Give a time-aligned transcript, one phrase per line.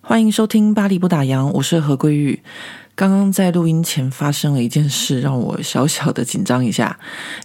[0.00, 2.40] 欢迎收听《巴黎不打烊》，我是何桂玉。
[2.94, 6.98] 刚刚在录音前发生了一件事，让我小小的紧张一下。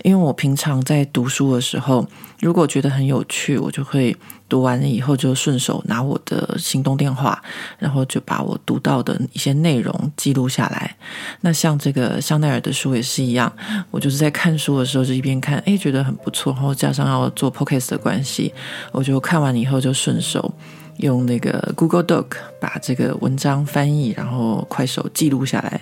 [0.04, 2.08] 因为我平常在读书的时候，
[2.40, 4.16] 如果觉得很有趣，我就会
[4.48, 7.44] 读完了以后就顺手拿我的行动电话，
[7.78, 10.96] 然后就把我读到的一些内容记录下来。
[11.42, 13.52] 那像这个香奈儿的书也是一样，
[13.92, 18.54] 我就是在看书的时候就一边看，诶，觉得很不错，然后加上要做 p o c a s t 的关系，
[18.92, 20.54] 我就看完以后就顺手。
[20.98, 22.26] 用那个 Google Doc
[22.60, 25.82] 把这个文章翻译，然后快手记录下来。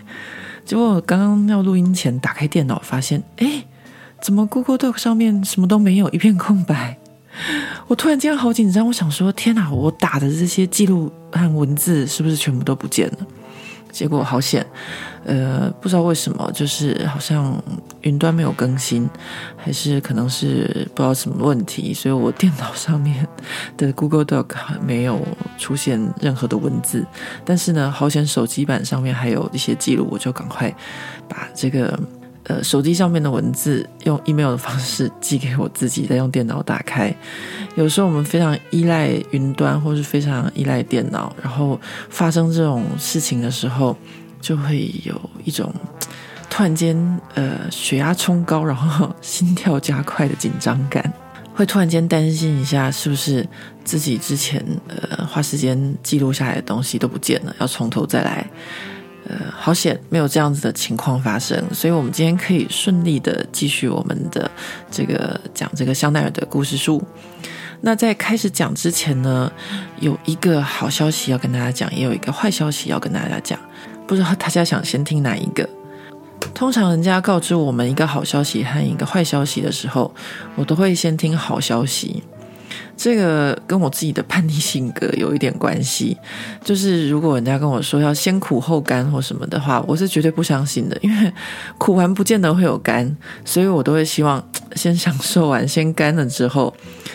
[0.66, 3.66] 结果刚刚要录音前打开电脑，发现，哎，
[4.22, 6.98] 怎么 Google Doc 上面什么都没有，一片空白？
[7.88, 13.18] 我突然间好紧张，我想说，天哪，我打的这些记录和文字是不是全部都不见了？
[13.92, 14.66] 结果好险，
[15.26, 17.62] 呃，不知道为什么，就是好像
[18.02, 19.10] 云端没有更新，
[19.58, 23.28] 还是可能是不知道什么问题，所以我电脑上面
[23.78, 25.22] 的 Google Doc 没有
[25.58, 27.06] 出现任何的文字。
[27.46, 30.74] 但是呢，好险手机版上面还有一些记录，我就赶快
[31.28, 32.00] 把这个
[32.44, 37.14] 呃手机上面的文字用 email 的方式寄给我自己，再用电脑打开。
[37.76, 43.96] 有时候我们非常依赖云端，或是非常依赖电脑，然后发生这种事情的时候，
[44.42, 45.74] 就会有一种
[46.50, 46.96] 突然间
[47.36, 51.14] 呃血压冲高，然后心跳加快的紧张感，
[51.54, 53.48] 会突然间担心一下是不是
[53.86, 58.46] 自己之前呃花时间记录下来的东西都不见了，要从头再来。
[59.32, 64.50] 呃，好险没有这样子的情况发生，所以我们今天可以顺利的继续我们的
[64.92, 67.02] 这个讲这个香奈儿的故事书。
[67.80, 69.50] 那在开始讲之前呢，
[70.02, 73.58] 有一个好消息要跟大家讲，也有一个坏消息要跟大家讲。
[74.06, 75.68] 不知道大家想先听哪一个？
[76.54, 80.14] 通常人家告知我们一个好消息和一个坏消息的时候，
[80.56, 82.22] 我都会先听好消息。
[82.96, 86.18] 这个跟我自己的叛逆性格有一点关系，
[86.64, 91.34] 就是如果人家跟我说要先苦后甘或什么的话，我是绝对不相信的，因为
[91.78, 94.44] 苦完不见得会有甘，所以我都会希望
[94.76, 96.74] 先享受完，先甘了之后，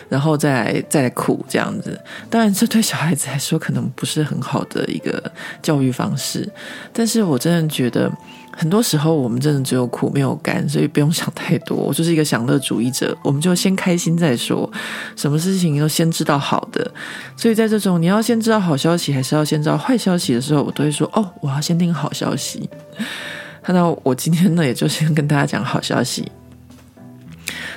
[0.08, 1.98] 然后再来再来苦这样子。
[2.28, 6.48] 当然，这对小孩子来说可能不是很好的一个教育方式，
[6.92, 8.10] 但是我真的觉得。
[8.58, 11.76] 很多时候我们真的只有苦没有甘，所以不用想太多。
[11.76, 14.68] 我就是一个享乐主义者，我们就先开心再说。
[15.14, 16.90] 什么事情都先知道好的，
[17.36, 22.68] 所以在这种你要先知道好消息，还是要先知道坏消息的时候，我都会说：哦，我要先听好消息。
[23.62, 26.26] 看到我今天呢，也就先跟大家讲好消息。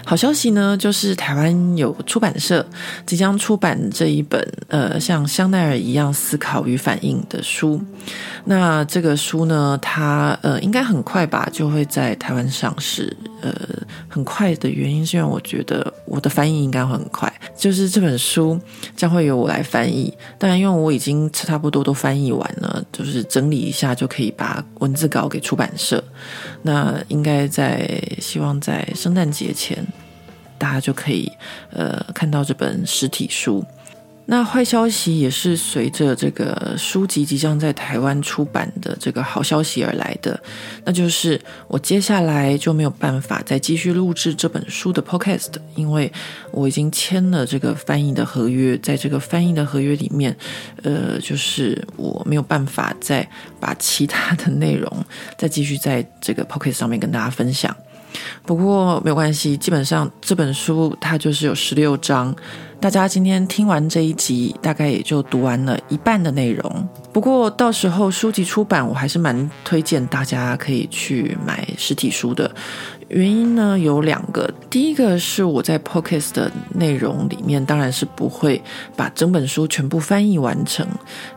[0.10, 2.66] 好消息呢，就是台湾有出版社
[3.06, 7.80] 即将出版这一本呃，像香奈儿一样思考与反应的书。
[8.46, 13.16] 那这个书呢，它呃应该很快吧，就会在台湾上市。
[13.42, 13.54] 呃，
[14.10, 18.60] 很快的原因是因为我觉得我的翻译应该会很快，就是这本书
[18.98, 20.12] 将会由我来翻译。
[20.40, 26.04] 当然，因为我已经差不多都翻译完了，就是整理一下就可以把文字稿给出版社。
[26.64, 29.86] 那应该在希望在圣诞节前。
[30.60, 31.32] 大家就可以
[31.72, 33.66] 呃看到这本实体书。
[34.32, 40.40] 那坏消息也是随着这个书籍即将在台湾出版的这个好消息而来的，
[40.86, 46.14] 那就是我接下来就没有办法再继续录制这本书的 podcast，因为
[46.52, 50.38] 我已经签了这个翻译的合约，在这个翻译的合约里面，
[50.84, 53.28] 呃，就是我没有办法再
[53.60, 55.04] 把其他的内容
[55.40, 57.76] 再继续在这个 podcast 上面跟大家分享。
[58.46, 62.36] 不过没有关系，基本上这本书它就是有十六章，
[62.82, 66.88] 大家今天听完这一集，大概也就读完了一半的内容。
[67.12, 72.50] 不过到时候书籍出版，我还是蛮推荐大家可以去买实体书的。
[73.10, 78.62] 原因呢有两个，第一个是我在 p o c a s t 的内容里面，当然是不会
[78.96, 80.88] 把整本书全部翻译完成，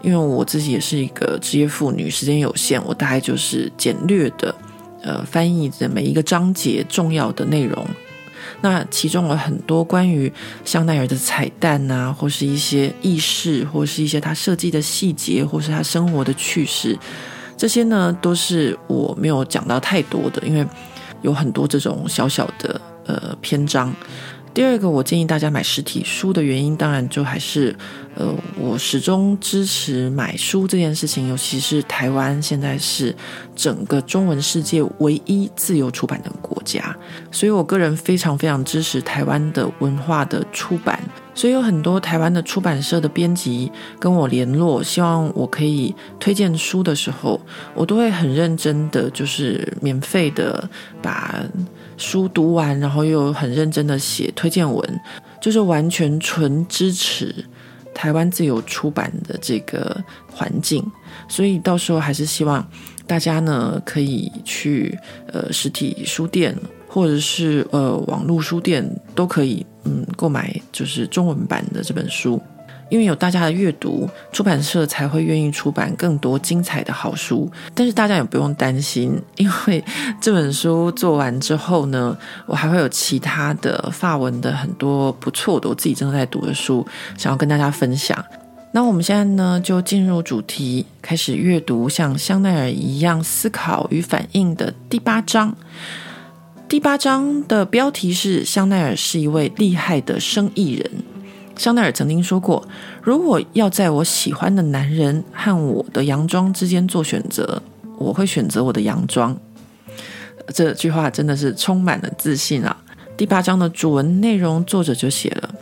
[0.00, 4.54] 因为我自己也是一个职业妇女，时间有限，我大概就是简略的。
[5.02, 7.84] 呃，翻译的每一个章节重要的内容，
[8.62, 10.32] 那其中有很多关于
[10.64, 16.96] 香奈儿的彩蛋啊，或是一些轶事，或是一些他设计的细节，或是他生活的趣事，
[17.56, 20.66] 这些呢都是我没有讲到太多的，因为
[21.22, 23.92] 有很多这种小小的呃篇章。
[24.54, 27.74] 第二个，我建议大家买实体书的原因，当然就还是，
[28.14, 33.16] 呃，我始终支持买书这件事情，尤其是台湾现在是
[33.56, 36.94] 整个中文世界唯一自由出版的国家，
[37.30, 41.02] 所以我个人非常非常支持台湾的文化的出版，
[41.34, 47.40] 所以有很多台湾的出版社的编辑跟我联络，希望我可以推荐书的时候，
[47.74, 50.68] 我都会很认真的，就是免费的
[51.00, 51.42] 把。
[52.02, 55.00] 书读完，然后又很认真的写推荐文，
[55.40, 57.32] 就是完全纯支持
[57.94, 59.96] 台湾自由出版的这个
[60.30, 60.84] 环境。
[61.28, 62.66] 所以到时候还是希望
[63.06, 66.56] 大家呢可以去呃实体书店
[66.88, 68.84] 或者是呃网络书店
[69.14, 72.42] 都可以，嗯，购买就是中文版的这本书。
[72.92, 77.50] 因为有大家的阅读，出版社才会愿意出版更多精彩的好书。
[77.74, 79.82] 但是大家也不用担心，因为
[80.20, 86.86] 这本书做完之后呢，我还会有其他的法文的很多不错的，我自己正在读的书，
[87.16, 88.22] 想要跟大家分享。
[88.72, 95.56] 那我们现在呢，就进入主题，开始阅读像香奈儿一样思考与反应的第八章。
[96.68, 100.90] 第八章的标题是：香奈儿是一位厉害的生意人。
[101.56, 102.66] 香奈儿曾经说过
[103.02, 107.62] ：“如果要在我喜欢的男人和我的洋装之间做选择，
[107.98, 109.36] 我会选择我的洋装。”
[110.52, 112.76] 这句话真的是充满了自信啊！
[113.16, 115.54] 第八章的主文内容，作者就写了：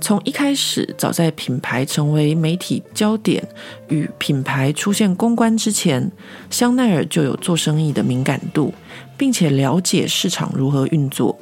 [0.00, 3.46] 从一开始，早在品牌成为媒体焦点
[3.88, 6.10] 与品牌出现公关之前，
[6.48, 8.72] 香奈儿就有做生意的敏感度，
[9.18, 11.38] 并且了解市场如何运作。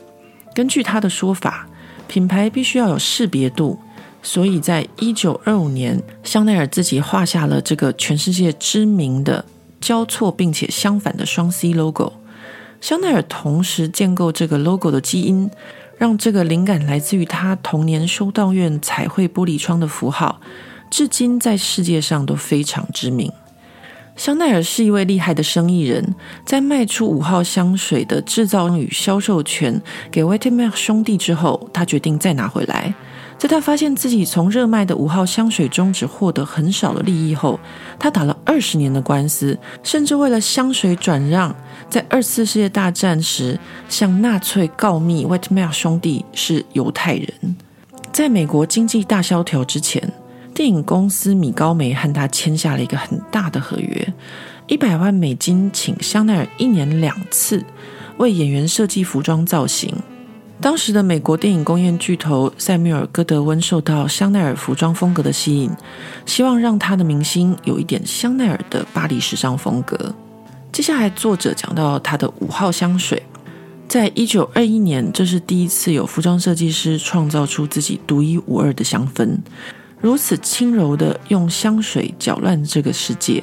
[0.55, 1.69] 根据他的说法。
[2.13, 3.79] 品牌必须要有识别度，
[4.23, 9.43] 所以在一九二五年，香奈儿自己画下了这个全世界知名的
[9.81, 12.13] 交错并且相反的双 C logo。
[12.83, 15.51] 香奈儿同时建构这个 logo 的基因，
[15.97, 20.39] 让这个灵感来自于他童年修道院彩绘玻璃窗的符号，
[20.91, 23.33] 至今在世界上都非常知名。
[24.15, 26.15] 香奈儿是一位厉害的生意人，
[26.45, 29.81] 在卖出五号香水的制造与销售权
[30.11, 32.95] 给 Wetmels 兄弟之后，他决定再拿回来。
[33.39, 37.59] 在他发现自己从热卖的五号香水中只获得很少的利益后，
[37.99, 41.53] 他打了二十年的官司，甚至为了香水转让，
[41.91, 47.57] 在二次世界大战时向纳粹告密 Wetmels 兄弟是犹太人。
[48.13, 50.13] 在美国经济大萧条之前。
[50.63, 54.15] 电影公司米高梅和他签下了一个很大的合约，
[54.69, 57.65] 一百万美金，请香奈儿一年两次
[58.19, 59.93] 为演员设计服装造型。
[60.61, 65.69] 当时的美国电影工业巨头塞缪尔·戈德温受到香奈儿服装风格的吸引，
[66.27, 70.15] 希望让他的明星有一点香奈儿的巴黎时尚风格。
[70.71, 73.21] 接下来，作者讲到他的五号香水，
[73.89, 79.39] 在一九二一年，这是第一次有服装设计师创造出自己独一无二的香氛。
[80.03, 83.43] 如此轻柔地用香水搅乱这个世界，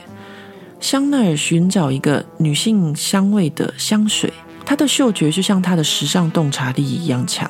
[0.82, 4.32] 香奈儿寻找一个女性香味的香水，
[4.66, 7.50] 她的嗅觉就像她的时尚洞察力一样强。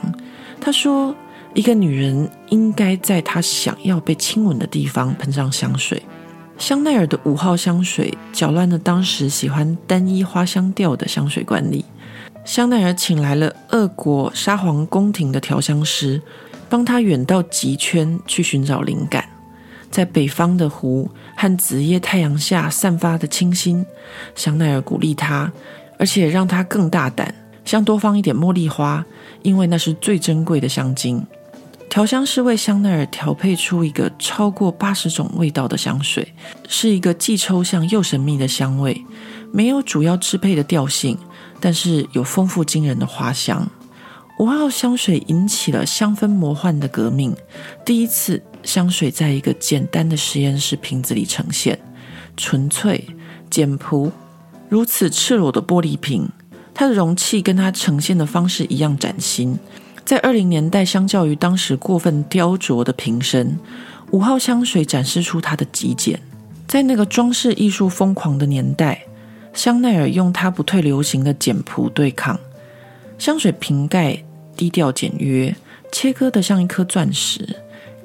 [0.62, 1.16] 她说，
[1.56, 6.04] 一个女人应该在她想要被亲吻的地方喷上香水。
[6.60, 11.84] 香奈儿的五号香水搅乱了当时喜欢单一花香调的香水惯例。
[12.46, 16.22] 香奈儿请来了俄国沙皇宫廷的调香师。
[16.70, 19.28] 帮他远到极圈去寻找灵感，
[19.90, 23.86] 在北方的湖和紫夜太阳下散发的清新。
[24.36, 25.52] 香奈儿鼓励他，
[25.98, 27.34] 而且让他更大胆，
[27.66, 29.04] 想多放一点茉莉花，
[29.42, 31.26] 因为那是最珍贵的香精。
[31.90, 36.34] 调香师为香奈儿调配出一个超过八十种味道的香水，
[36.68, 39.04] 是一个既抽象又神秘的香味，
[39.52, 41.18] 没有主要支配的调性，
[41.60, 43.68] 但是有丰富惊人的花香。
[44.40, 47.36] 五号香水引起了香氛魔幻的革命。
[47.84, 51.78] 第一次，香水在一个简单的实验室瓶子里呈现，
[52.38, 53.06] 纯粹、
[53.50, 54.10] 简朴，
[54.70, 56.30] 如此赤裸的玻璃瓶，
[56.74, 59.60] 它的容器跟它呈现的方式一样崭新。
[60.06, 63.60] 在二零年代，相较于当时过分雕琢的瓶身，
[64.12, 66.18] 五号香水展示出它的极简。
[66.66, 69.04] 在那个装饰艺术疯狂的年代，
[69.54, 72.40] 香奈儿用它不退流行的简朴对抗
[73.18, 74.24] 香水瓶盖。
[74.60, 75.56] 低调简约，
[75.90, 77.56] 切割得像一颗钻石。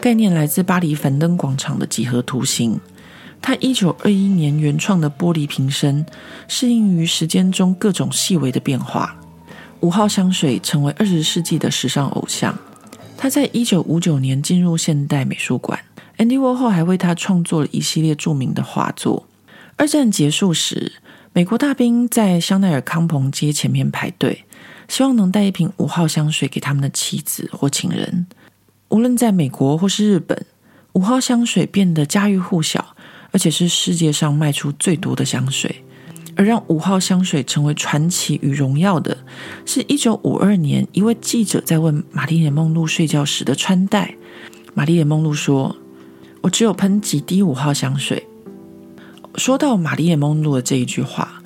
[0.00, 2.78] 概念来自巴黎凡登广场的几何图形。
[3.42, 6.06] 它一九二一年原创的玻璃瓶身，
[6.46, 9.16] 适应于时间中各种细微的变化。
[9.80, 12.56] 五号香水成为二十世纪的时尚偶像。
[13.16, 15.80] 他在一九五九年进入现代美术馆
[16.18, 19.26] ，Andy Warhol 还为他创作了一系列著名的画作。
[19.74, 20.92] 二战结束时，
[21.32, 24.44] 美国大兵在香奈儿康朋街前面排队。
[24.88, 28.26] 希望能带一瓶五号香水给他们的妻子或情人。
[28.88, 30.46] 无论在美国或是日本，
[30.92, 32.94] 五号香水变得家喻户晓，
[33.32, 35.84] 而且是世界上卖出最多的香水。
[36.36, 39.16] 而让五号香水成为传奇与荣耀的，
[39.64, 44.16] 是一九五二年一位记者在问玛丽莲梦露睡觉时的穿戴。
[44.74, 45.76] 玛丽莲梦露说
[46.42, 48.26] ：“我只有喷几滴五号香水。”
[49.36, 51.40] 说到玛丽莲梦露的这一句话，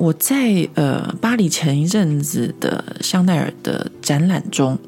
[0.00, 4.78] 我在呃巴黎前一阵子的香奈儿的展览中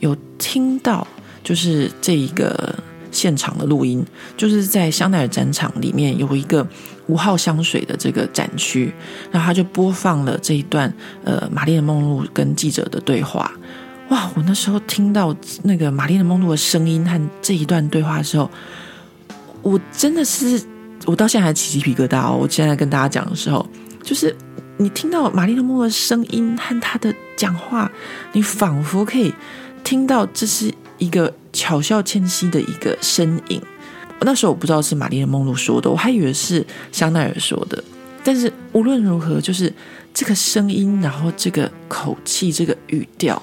[0.00, 1.06] 有听到，
[1.42, 2.78] 就是这一个
[3.10, 4.04] 现场的录音，
[4.36, 6.66] 就是在香奈儿展场里面有一个。
[7.06, 8.94] 五号香水的这个展区，
[9.32, 10.92] 然后他就播放了这一段
[11.24, 13.50] 呃玛丽莲梦露跟记者的对话。
[14.10, 14.30] 哇！
[14.36, 18.48] 我那时候听到那个玛丽莲梦露的声音和这一段对话的时候，
[19.60, 20.62] 我真的是
[21.04, 22.38] 我到现在还起鸡皮疙瘩哦。
[22.40, 23.68] 我现在跟大家讲的时候，
[24.02, 24.34] 就是
[24.78, 27.90] 你听到玛丽莲梦露的声音和她的讲话，
[28.32, 29.32] 你仿佛可以
[29.84, 33.60] 听到这是一个巧笑倩兮的一个身影。
[34.22, 37.82] 那时候我不知道是玛丽莲梦露说的，我还以为是香奈儿说的。
[38.22, 39.72] 但是无论如何，就是
[40.12, 43.42] 这个声音，然后这个口气，这个语调，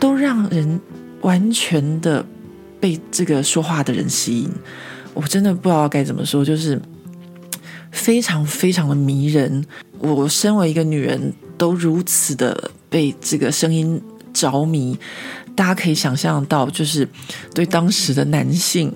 [0.00, 0.80] 都让人
[1.20, 2.26] 完全的
[2.80, 4.50] 被这个说话的人吸引。
[5.14, 6.80] 我真的不知道该怎么说，就是
[7.90, 9.64] 非常非常的迷人。
[9.98, 14.00] 我身为一个女人，都如此的被这个声音
[14.32, 14.98] 着迷。
[15.54, 17.06] 大家可以想象到，就是
[17.52, 18.90] 对当时的男性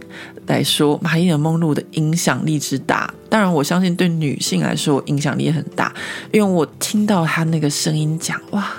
[0.47, 3.13] 来说，玛丽莲梦露的影响力之大。
[3.29, 5.93] 当然，我相信对女性来说，影响力也很大。
[6.33, 8.73] 因为我听到她那个声音讲：“哇，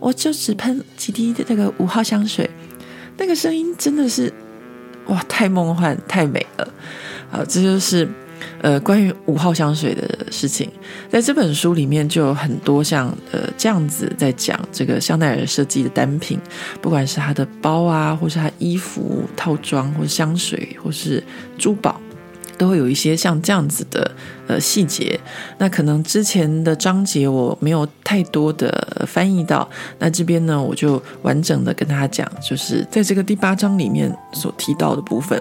[0.00, 2.48] 我就只喷几滴的这个五号香水。”
[3.18, 4.32] 那个声音真的是
[5.08, 6.72] 哇，太梦幻、太美了。
[7.30, 8.08] 好，这就是。
[8.60, 10.70] 呃，关于五号香水的事情，
[11.08, 16.38] 在这本书里面就有很多像呃这样子在讲这个香奈儿设计的单品，
[16.80, 21.22] 不管是它的包啊，或是它衣服套装，或是香水，或是
[21.56, 22.00] 珠宝。
[22.58, 24.10] 都会有一些像这样子的
[24.48, 25.18] 呃细节，
[25.58, 29.66] 那可能之前的章节我没有太多的翻译到，
[29.98, 35.40] 那这边呢我就完整的跟大家讲，就是在这个第八章里面所提到的部分。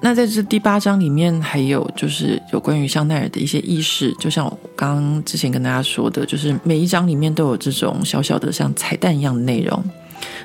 [0.00, 9.82] 那在这第八章里面还有就是有关于香奈儿的一些意识，就像我刚刚之前跟大家说的，就是每一章里面都有这种小小的像彩蛋一样的内容。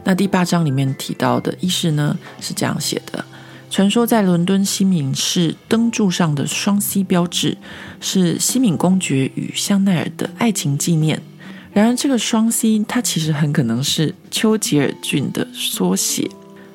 [0.03, 3.23] 那第八章里面提到的意识呢是这样写的。
[3.71, 7.57] 传说在伦敦西敏寺灯柱上的双 C 标志，
[8.01, 11.21] 是西敏公爵与香奈儿的爱情纪念。
[11.71, 16.29] 然而，这个双 C 它其实很可能是丘吉尔郡的缩写。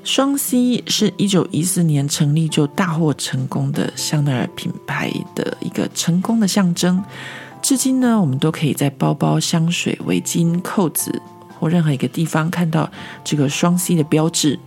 [0.04, 7.04] 双 C 是一九一四年成立就大获成功的香奈儿品牌的一个成功的象征。
[7.60, 11.20] 至今呢，我们都可以在包包、香水、围巾、扣子
[11.60, 12.90] 或任何一个地方看到
[13.22, 14.58] 这个双 C 的标志。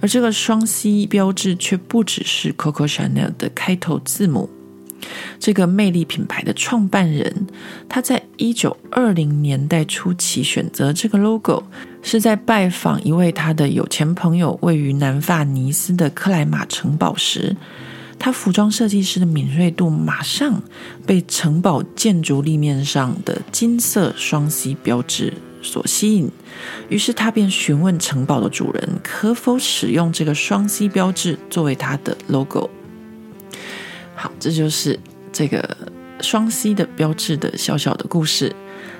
[0.00, 4.48] 而这个双 C 标志却不只是 Coco Chanel 的开头字母。
[5.38, 7.46] 这个魅力品牌的创办人，
[7.88, 11.62] 他在一九二零年代初期选择这个 logo，
[12.02, 17.56] 是在拜访一位他的有钱朋友位于南法尼斯的克莱马城堡时，
[18.18, 20.62] 他服装设计师的敏锐度马上
[21.06, 26.30] 被城堡建筑立面上的金色双 C 标志所吸引，
[26.88, 32.70] 于是他便询问城堡的主人可否使用这个双 C 标志作为他的 logo。
[34.14, 34.98] 好，这就是
[35.32, 35.76] 这个
[36.20, 38.54] 双 C 的标志的小小的故事。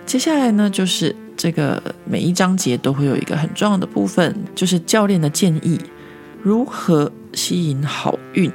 [0.06, 5.78] 接下来呢，就是这个每一章节都会有一个很重要的部分，就是教练的建议，
[6.42, 8.50] 如何吸引好运。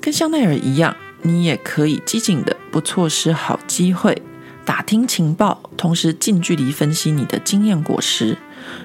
[0.00, 4.20] 跟香奈儿一样，你也可以机警的不错失好机会。
[4.68, 8.36] 打听情报，同时近距离分析你的经验果实，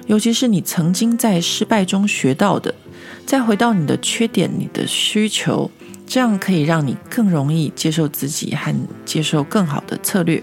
[0.06, 2.74] 尤其是你曾经在失败中学到的，
[3.26, 5.70] 再回到你的缺点、你的需求，
[6.06, 8.74] 这样可以让你更容易接受自己和
[9.04, 10.42] 接受更好的策略。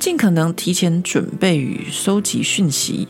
[0.00, 3.06] 尽可能提前准备与搜集讯息，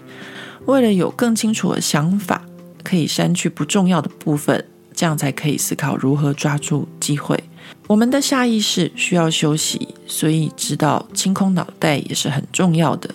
[0.66, 2.42] 为了有更清楚的想法，
[2.84, 4.62] 可以删去不重要的部分，
[4.96, 7.38] 这样才可以思考如何抓住机会。
[7.86, 13.08] 我们的下意识需要休息，所以知道清空脑袋也是很重要的。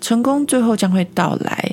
[0.00, 1.72] 成功最后将会到来，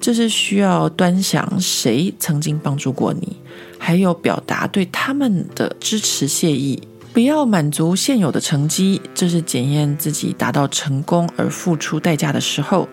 [0.00, 3.36] 这是需要端详谁曾经帮助过你，
[3.78, 6.82] 还有表达对他们的支持谢意。
[7.12, 12.88] 不要满足现有的成绩，这是检验自己达到成功而付出代价的时候，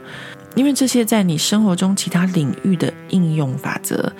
[0.56, 4.12] 因为这些在你生活中其他领域的应用法则，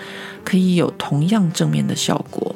[0.44, 2.56] 可以有同样正面的效果。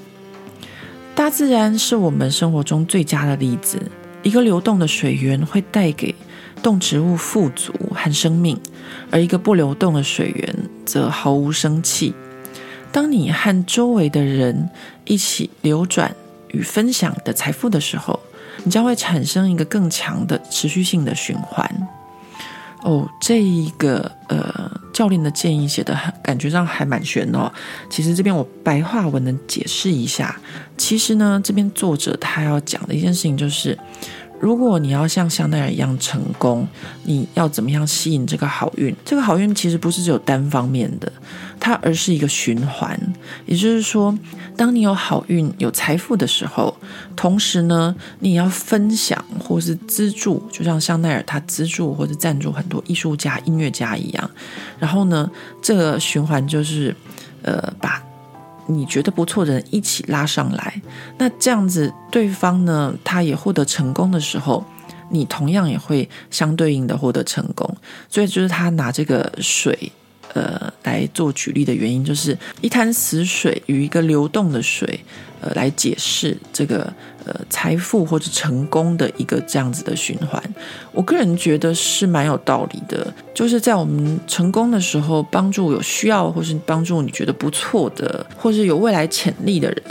[1.16, 3.82] 大自然是我们生活中最佳的例子。
[4.22, 6.14] 一个流动的水源会带给
[6.62, 8.60] 动植物富足和生命，
[9.10, 10.56] 而一个不流动的水源
[10.86, 12.14] 则毫无生气。
[12.92, 14.70] 当你和周围的人
[15.06, 16.14] 一起流转
[16.50, 18.20] 与分享的财富的时候，
[18.66, 21.88] 你将会产生一个更强的持续性的循环。
[22.84, 27.52] 哦，这一个呃教练的建议写的很，感觉上还蛮玄哦。
[27.90, 30.40] 其实这边我白话文能解释一下，
[30.78, 33.78] 其实呢，这边作者他要讲的一件事情就是。
[34.40, 36.68] 如果你要像香奈儿一样成功，
[37.04, 38.96] 你要怎么样吸引这个好运？
[39.04, 41.12] 这个好运其实不是只有单方面的，
[41.60, 42.98] 它而是一个循环。
[43.46, 44.18] 也就是说，
[44.56, 46.76] 当你有好运、有财富的时候，
[47.16, 54.32] 同时呢，你也要分享或是资助，就像香奈儿他资助或者赞助很多艺术家、音乐家一样。
[54.80, 55.30] 然后呢，
[55.62, 56.96] 这个循环就是，
[57.42, 58.02] 呃，把。
[58.72, 60.80] 你觉得不错的人一起拉上来，
[61.18, 64.64] 那这样子对方呢，他也获得成功的时候，
[65.10, 67.68] 你同样也会相对应的获得成功。
[68.08, 69.92] 所以就是他拿这个水，
[70.34, 75.00] 呃，来做举例的原因，就是一滩死水与一个流动的水。
[75.42, 76.94] 呃，来解释这个
[77.24, 80.44] 呃财富或者成功的一个这样子的循环，
[80.92, 83.14] 我个人觉得是蛮有道理的。
[83.34, 89.82] 就是在我们成功的时候，帮助有需要或是帮助你觉得不错的，或是有未来潜力的人，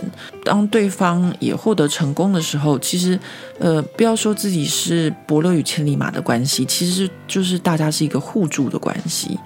[0.44, 3.18] 当对方也获得成功的时候，其实
[3.58, 9.38] 呃，不要说自己是伯乐与千里马的关系，其实就是大家是一个互助的关系。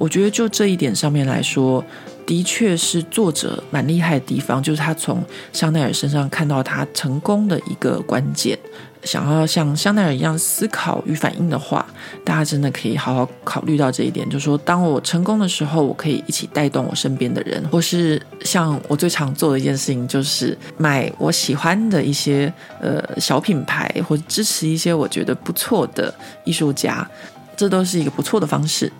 [0.00, 1.84] 我觉得就这一点上面来说。
[2.26, 5.20] 的确是作者蛮厉害的地方，就是他从
[5.52, 8.56] 香奈儿身上看到他成功的一个关键。
[9.02, 11.84] 想要像香奈儿一样思考与反应的话，
[12.24, 14.24] 大家真的可以好好考虑到这一点。
[14.30, 26.14] 就是说，当我成功的时候，我可以一起带动我身边的人，或是像我最常做的一件事情，就是买我喜欢的一些呃小品牌，或支持一些我觉得不错的
[26.44, 27.04] 艺术家，
[27.56, 28.92] 这都是一个不错的方式。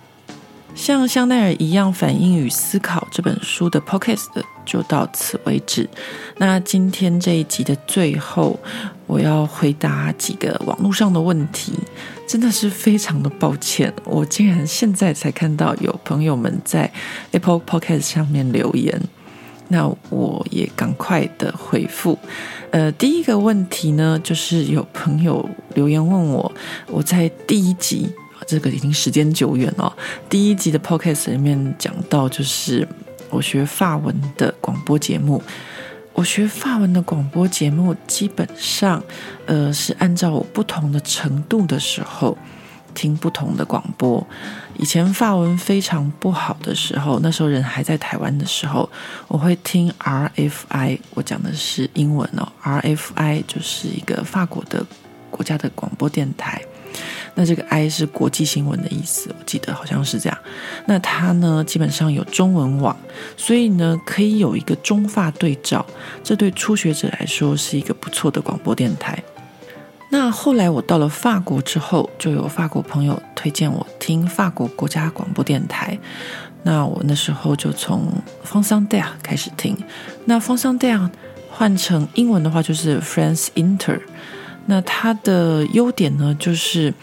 [0.81, 4.25] 像香奈儿一样反应与思考这本书的 podcast
[4.65, 5.87] 就到此为止。
[6.39, 8.59] 那今天这一集的最后，
[9.05, 11.73] 我要回答几个网络上的问题，
[12.27, 16.91] 真的是非常的抱歉，我竟然现在才看到有朋友们在
[17.29, 18.99] Apple Podcast 上面留言，
[19.67, 22.17] 那我也赶快的回复。
[22.71, 26.51] 呃，第一个问题呢，就是有朋友留言问我，
[26.87, 28.09] 我在第一集。
[28.51, 29.95] 这个已经时间久远了。
[30.29, 32.85] 第一集的 podcast 里面讲到，就是
[33.29, 35.41] 我学法文的广播节目。
[36.11, 39.01] 我学法文的广播节目，基本上，
[39.45, 42.37] 呃，是按照我不同的程度的时候
[42.93, 44.27] 听不同的广播。
[44.77, 48.89] 以前法文非常不好的时候，那时候人还在台湾的时候，
[49.29, 50.99] 我会听 RFI。
[51.13, 54.85] 我讲的是英文哦，RFI 就是一个法国的
[55.29, 56.61] 国家的广播电台。
[57.35, 60.37] 那这个 I 是国际新闻的意思，我记得好像是这样。
[60.85, 62.97] 那它呢，基本上有中文网，
[63.37, 65.85] 所以呢，可以有一个中法对照，
[66.23, 69.23] 这对初学者来说是一个不错的广播电台。
[70.09, 75.97] 那后来我到了法国之后，就有法国朋友推荐我听法国国家广播电台。
[76.63, 78.11] 那我那时候就从
[78.45, 79.75] France Inter 开始听。
[80.25, 81.09] 那 France Inter
[81.49, 83.99] 换成英文的话就是 France Inter。
[84.71, 86.93] 那它的优点呢，就是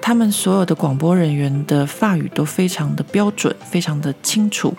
[0.00, 4.74] 他们所有的广播人员的法语都非常的标准，非常的清楚。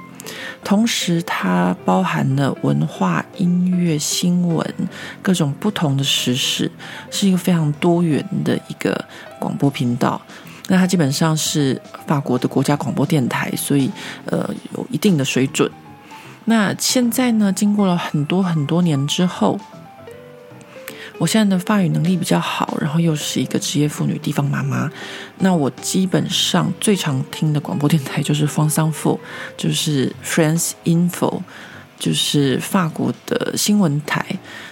[0.64, 4.66] 同时，它包含了文化、音乐、新闻
[5.22, 6.72] 各种不同的时事，
[7.12, 9.06] 是一个非常多元的一个
[9.38, 10.20] 广播频道。
[10.70, 13.92] 那它基本上是法国的国家广播电台，所以
[14.26, 15.70] 呃有一定的水准。
[16.46, 19.60] 那现在呢，经过了很多很多年之后。
[21.20, 24.90] 我现在的法语能力比较好，然后又是一个职业妇女、地方妈妈。
[25.40, 29.20] 那我基本上最常听的广播电台就是 France Info，
[29.58, 31.42] 就是 France Info，
[32.00, 34.26] 就是法国的新闻台，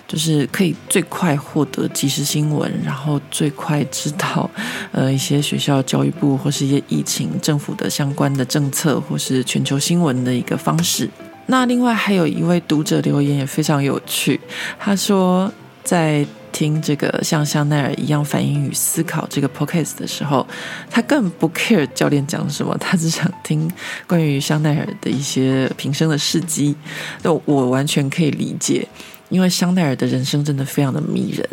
[0.08, 4.50] 就是可以最快获得即时新闻，然后最快知道
[4.94, 11.10] 呃一些学校教育部或是一些疫情政府的相关的政策或是全球新闻的一个方式。
[11.48, 14.40] 那另外还有一位读者留言也非常有趣，
[14.80, 15.52] 他说
[15.84, 16.26] 在。
[16.58, 20.44] 听这个像香奈儿一样反应与思考这个 podcast 的时候，
[20.90, 23.72] 他更不 care 教练讲什么，他只想听
[24.08, 26.76] 关于香奈儿的一些平生的事迹。
[27.22, 28.88] 那我完全可以理解，
[29.30, 31.48] 因为香奈儿的人生真的非常的迷人。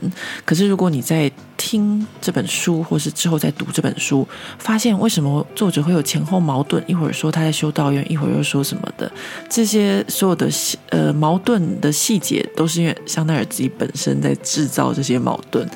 [0.47, 1.31] 可是如果你在
[1.67, 6.85] 听这本书，或是之后再读这本书，发现为什么作者会有前后矛盾？
[6.87, 9.11] 一会儿说他在修道院，一会儿又说什么的，
[9.49, 10.47] 这些所有的
[10.91, 15.67] 呃矛盾的细节，都是因为香奈儿自己本身在制造这些矛盾，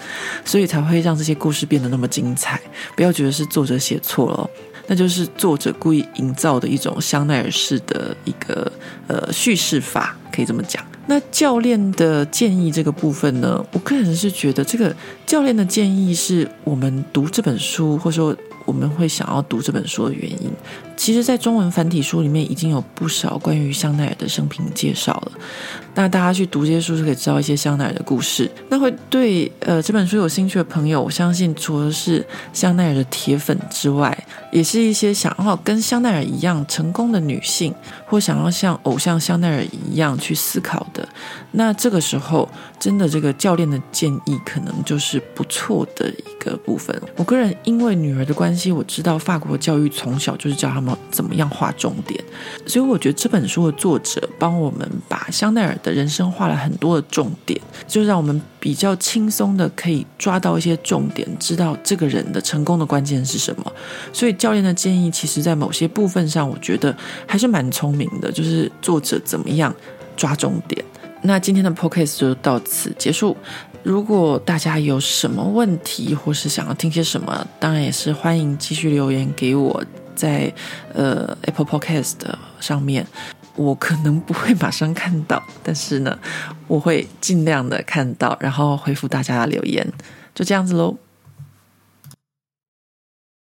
[0.44, 2.60] 所以才会让这些故事变得那么精彩。
[2.94, 4.50] 不要觉得是作者写错了，
[4.88, 8.70] 那就是作者故意营造的一种香奈儿式的一个
[9.06, 10.84] 呃叙事法，可以这么讲。
[11.10, 14.94] 那教练的建议这个部分呢，我个人是觉得这个
[15.24, 18.36] 教练的建议是我们读这本书，或者说
[18.68, 20.50] 我们会想要读这本书的原因。
[20.94, 25.32] 其实，在中文繁体书里面已经有不少关于香奈儿的生平介绍了。
[25.94, 28.50] 那大家去读这些书是可以知道一些香奈儿的故事。
[28.68, 37.74] 那会对呃这本书有兴趣的朋友，我相信除了是香奈儿的铁粉之外，也是一些想要跟香奈儿一样成功的女性，
[38.06, 41.08] 或想要像偶像香奈儿一样去思考的。
[41.52, 42.46] 那这个时候，
[42.78, 47.00] 真的这个教练的建议可能就是不错的一个部分。
[47.16, 50.96] 我个人因为女儿的关系，我知道法国教育从小就是教他们。
[51.10, 52.22] 怎么样画重点？
[52.66, 63.72] 所以我觉得这本书的作者帮我们把香奈儿的人生画了很多的重点，就让我们比较轻松的可以抓到一些重点，知道这个人的成功的关键是什么。
[64.12, 69.74] 所以教练的建议，其实在某些部分上，我觉得还是蛮聪明的，就是作者怎么样
[70.16, 70.84] 抓重点。
[71.22, 73.36] 那今天的 podcast 就到此结束。
[73.82, 79.84] 如果大家有什么问题，或是想要听些什么，当然也是欢迎继续留言给我。
[80.14, 80.52] 在
[80.94, 82.16] 呃 Apple Podcast
[82.58, 83.06] 上面，
[83.54, 86.18] 我可能不会马上看到，但是呢，
[86.66, 89.86] 我会尽量的看到，然后回复大家的留言，
[90.34, 90.96] 就这样子喽。